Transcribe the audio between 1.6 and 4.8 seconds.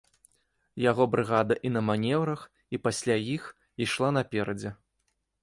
і на манеўрах, і пасля іх ішла наперадзе.